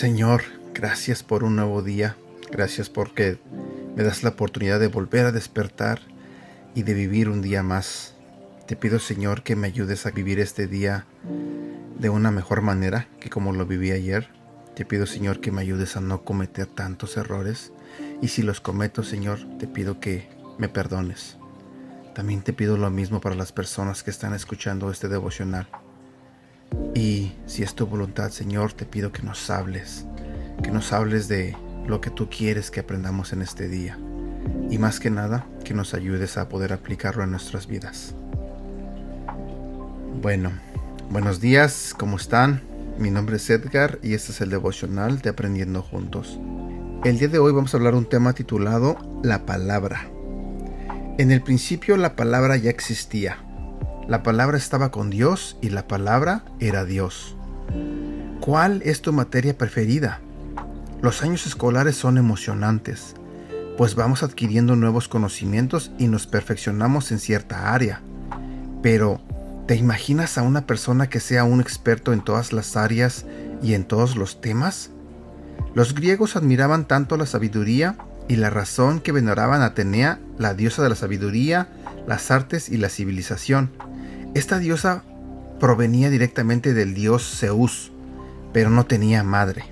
Señor, 0.00 0.42
gracias 0.72 1.22
por 1.22 1.44
un 1.44 1.56
nuevo 1.56 1.82
día. 1.82 2.16
Gracias 2.50 2.88
porque 2.88 3.38
me 3.94 4.02
das 4.02 4.22
la 4.22 4.30
oportunidad 4.30 4.80
de 4.80 4.86
volver 4.86 5.26
a 5.26 5.32
despertar 5.32 6.00
y 6.74 6.84
de 6.84 6.94
vivir 6.94 7.28
un 7.28 7.42
día 7.42 7.62
más. 7.62 8.14
Te 8.66 8.76
pido, 8.76 8.98
Señor, 8.98 9.42
que 9.42 9.56
me 9.56 9.66
ayudes 9.66 10.06
a 10.06 10.10
vivir 10.10 10.40
este 10.40 10.66
día 10.66 11.04
de 11.98 12.08
una 12.08 12.30
mejor 12.30 12.62
manera 12.62 13.08
que 13.20 13.28
como 13.28 13.52
lo 13.52 13.66
viví 13.66 13.90
ayer. 13.90 14.39
Te 14.80 14.86
pido, 14.86 15.04
Señor, 15.04 15.40
que 15.40 15.52
me 15.52 15.60
ayudes 15.60 15.98
a 15.98 16.00
no 16.00 16.24
cometer 16.24 16.64
tantos 16.64 17.18
errores. 17.18 17.70
Y 18.22 18.28
si 18.28 18.42
los 18.42 18.62
cometo, 18.62 19.02
Señor, 19.02 19.38
te 19.58 19.66
pido 19.66 20.00
que 20.00 20.30
me 20.56 20.70
perdones. 20.70 21.36
También 22.14 22.40
te 22.40 22.54
pido 22.54 22.78
lo 22.78 22.88
mismo 22.88 23.20
para 23.20 23.34
las 23.34 23.52
personas 23.52 24.02
que 24.02 24.10
están 24.10 24.32
escuchando 24.32 24.90
este 24.90 25.08
devocional. 25.08 25.68
Y 26.94 27.34
si 27.44 27.62
es 27.62 27.74
tu 27.74 27.86
voluntad, 27.86 28.30
Señor, 28.30 28.72
te 28.72 28.86
pido 28.86 29.12
que 29.12 29.22
nos 29.22 29.50
hables, 29.50 30.06
que 30.62 30.70
nos 30.70 30.94
hables 30.94 31.28
de 31.28 31.54
lo 31.86 32.00
que 32.00 32.08
tú 32.08 32.30
quieres 32.30 32.70
que 32.70 32.80
aprendamos 32.80 33.34
en 33.34 33.42
este 33.42 33.68
día. 33.68 33.98
Y 34.70 34.78
más 34.78 34.98
que 34.98 35.10
nada, 35.10 35.44
que 35.62 35.74
nos 35.74 35.92
ayudes 35.92 36.38
a 36.38 36.48
poder 36.48 36.72
aplicarlo 36.72 37.22
en 37.22 37.32
nuestras 37.32 37.66
vidas. 37.66 38.14
Bueno, 40.22 40.52
buenos 41.10 41.38
días, 41.38 41.94
¿cómo 41.98 42.16
están? 42.16 42.69
Mi 43.00 43.10
nombre 43.10 43.36
es 43.36 43.50
Edgar 43.50 43.98
y 44.02 44.14
este 44.14 44.30
es 44.30 44.40
el 44.40 44.50
devocional 44.50 45.20
de 45.20 45.30
Aprendiendo 45.30 45.82
Juntos. 45.82 46.38
El 47.02 47.18
día 47.18 47.26
de 47.28 47.40
hoy 47.40 47.52
vamos 47.52 47.74
a 47.74 47.78
hablar 47.78 47.96
un 47.96 48.08
tema 48.08 48.34
titulado 48.34 48.96
La 49.24 49.44
palabra. 49.44 50.08
En 51.18 51.32
el 51.32 51.42
principio 51.42 51.96
la 51.96 52.14
palabra 52.14 52.56
ya 52.56 52.70
existía 52.70 53.38
la 54.10 54.24
palabra 54.24 54.58
estaba 54.58 54.90
con 54.90 55.08
Dios 55.08 55.56
y 55.60 55.70
la 55.70 55.86
palabra 55.86 56.42
era 56.58 56.84
Dios. 56.84 57.36
¿Cuál 58.40 58.82
es 58.84 59.02
tu 59.02 59.12
materia 59.12 59.56
preferida? 59.56 60.18
Los 61.00 61.22
años 61.22 61.46
escolares 61.46 61.94
son 61.94 62.18
emocionantes, 62.18 63.14
pues 63.76 63.94
vamos 63.94 64.24
adquiriendo 64.24 64.74
nuevos 64.74 65.06
conocimientos 65.06 65.92
y 65.96 66.08
nos 66.08 66.26
perfeccionamos 66.26 67.12
en 67.12 67.20
cierta 67.20 67.72
área. 67.72 68.02
Pero, 68.82 69.20
¿te 69.70 69.76
imaginas 69.76 70.36
a 70.36 70.42
una 70.42 70.66
persona 70.66 71.08
que 71.08 71.20
sea 71.20 71.44
un 71.44 71.60
experto 71.60 72.12
en 72.12 72.22
todas 72.22 72.52
las 72.52 72.76
áreas 72.76 73.24
y 73.62 73.74
en 73.74 73.84
todos 73.84 74.16
los 74.16 74.40
temas? 74.40 74.90
Los 75.76 75.94
griegos 75.94 76.34
admiraban 76.34 76.88
tanto 76.88 77.16
la 77.16 77.24
sabiduría 77.24 77.96
y 78.26 78.34
la 78.34 78.50
razón 78.50 78.98
que 78.98 79.12
veneraban 79.12 79.62
a 79.62 79.66
Atenea, 79.66 80.18
la 80.38 80.54
diosa 80.54 80.82
de 80.82 80.88
la 80.88 80.96
sabiduría, 80.96 81.68
las 82.08 82.32
artes 82.32 82.68
y 82.68 82.78
la 82.78 82.88
civilización. 82.88 83.70
Esta 84.34 84.58
diosa 84.58 85.04
provenía 85.60 86.10
directamente 86.10 86.74
del 86.74 86.92
dios 86.92 87.36
Zeus, 87.38 87.92
pero 88.52 88.70
no 88.70 88.86
tenía 88.86 89.22
madre. 89.22 89.66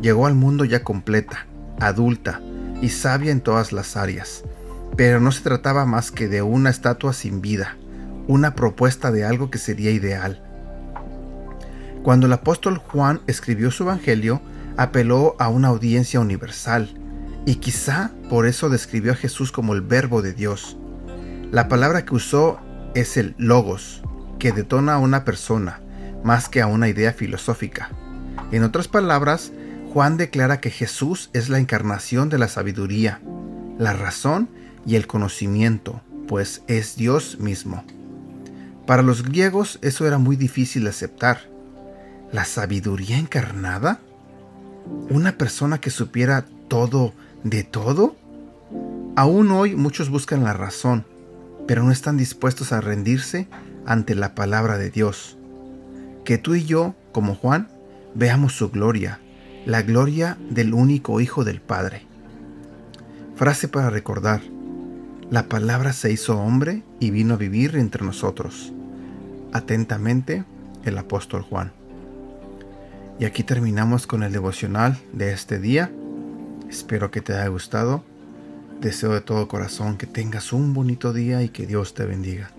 Llegó 0.00 0.26
al 0.26 0.34
mundo 0.34 0.64
ya 0.64 0.82
completa, 0.82 1.46
adulta 1.80 2.40
y 2.80 2.88
sabia 2.88 3.30
en 3.30 3.42
todas 3.42 3.72
las 3.72 3.98
áreas, 3.98 4.42
pero 4.96 5.20
no 5.20 5.32
se 5.32 5.42
trataba 5.42 5.84
más 5.84 6.10
que 6.10 6.28
de 6.28 6.40
una 6.40 6.70
estatua 6.70 7.12
sin 7.12 7.42
vida, 7.42 7.76
una 8.26 8.54
propuesta 8.54 9.10
de 9.10 9.24
algo 9.24 9.50
que 9.50 9.58
sería 9.58 9.90
ideal. 9.90 10.42
Cuando 12.02 12.26
el 12.26 12.32
apóstol 12.32 12.78
Juan 12.78 13.20
escribió 13.26 13.70
su 13.70 13.84
Evangelio, 13.84 14.42
apeló 14.76 15.36
a 15.38 15.48
una 15.48 15.68
audiencia 15.68 16.20
universal, 16.20 16.90
y 17.46 17.56
quizá 17.56 18.10
por 18.28 18.46
eso 18.46 18.68
describió 18.68 19.12
a 19.12 19.16
Jesús 19.16 19.52
como 19.52 19.74
el 19.74 19.82
verbo 19.82 20.22
de 20.22 20.32
Dios. 20.32 20.76
La 21.50 21.68
palabra 21.68 22.04
que 22.04 22.14
usó 22.14 22.58
es 22.94 23.16
el 23.16 23.34
logos, 23.38 24.02
que 24.38 24.52
detona 24.52 24.94
a 24.94 24.98
una 24.98 25.24
persona, 25.24 25.80
más 26.22 26.48
que 26.48 26.62
a 26.62 26.66
una 26.66 26.88
idea 26.88 27.12
filosófica. 27.12 27.90
En 28.50 28.64
otras 28.64 28.88
palabras, 28.88 29.52
Juan 29.92 30.16
declara 30.16 30.60
que 30.60 30.70
Jesús 30.70 31.30
es 31.32 31.48
la 31.48 31.58
encarnación 31.58 32.28
de 32.28 32.38
la 32.38 32.48
sabiduría, 32.48 33.20
la 33.78 33.92
razón 33.92 34.48
y 34.86 34.96
el 34.96 35.06
conocimiento, 35.06 36.02
pues 36.26 36.62
es 36.66 36.96
Dios 36.96 37.38
mismo. 37.38 37.84
Para 38.86 39.02
los 39.02 39.22
griegos 39.22 39.78
eso 39.82 40.06
era 40.06 40.18
muy 40.18 40.36
difícil 40.36 40.84
de 40.84 40.90
aceptar. 40.90 41.40
¿La 42.32 42.44
sabiduría 42.44 43.18
encarnada? 43.18 44.00
¿Una 45.08 45.38
persona 45.38 45.80
que 45.80 45.90
supiera 45.90 46.44
todo 46.68 47.14
de 47.44 47.64
todo? 47.64 48.16
Aún 49.16 49.50
hoy 49.52 49.74
muchos 49.76 50.10
buscan 50.10 50.44
la 50.44 50.52
razón, 50.52 51.06
pero 51.66 51.82
no 51.82 51.92
están 51.92 52.16
dispuestos 52.16 52.72
a 52.72 52.80
rendirse 52.80 53.48
ante 53.86 54.14
la 54.14 54.34
palabra 54.34 54.76
de 54.76 54.90
Dios. 54.90 55.38
Que 56.24 56.36
tú 56.36 56.54
y 56.54 56.64
yo, 56.64 56.94
como 57.12 57.34
Juan, 57.34 57.68
veamos 58.14 58.54
su 58.54 58.70
gloria, 58.70 59.20
la 59.64 59.82
gloria 59.82 60.36
del 60.50 60.74
único 60.74 61.20
Hijo 61.20 61.44
del 61.44 61.60
Padre. 61.60 62.06
Frase 63.36 63.68
para 63.68 63.88
recordar. 63.88 64.42
La 65.30 65.48
palabra 65.48 65.92
se 65.92 66.12
hizo 66.12 66.38
hombre 66.38 66.82
y 67.00 67.10
vino 67.10 67.34
a 67.34 67.38
vivir 67.38 67.76
entre 67.76 68.04
nosotros. 68.04 68.72
Atentamente, 69.52 70.44
el 70.84 70.98
apóstol 70.98 71.42
Juan. 71.42 71.72
Y 73.18 73.24
aquí 73.24 73.42
terminamos 73.42 74.06
con 74.06 74.22
el 74.22 74.32
devocional 74.32 74.98
de 75.12 75.32
este 75.32 75.58
día. 75.58 75.90
Espero 76.68 77.10
que 77.10 77.20
te 77.20 77.32
haya 77.32 77.48
gustado 77.48 78.04
Deseo 78.80 79.14
de 79.14 79.20
todo 79.20 79.48
corazón 79.48 79.96
que 79.96 80.06
tengas 80.06 80.52
un 80.52 80.74
bonito 80.74 81.12
día 81.12 81.42
y 81.42 81.48
que 81.48 81.66
Dios 81.66 81.94
te 81.94 82.04
bendiga. 82.04 82.50